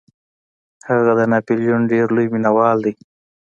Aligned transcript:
هغه 0.89 1.11
د 1.19 1.21
ناپلیون 1.31 1.81
ډیر 1.91 2.05
لوی 2.15 2.27
مینوال 2.33 2.77
دی. 2.85 2.93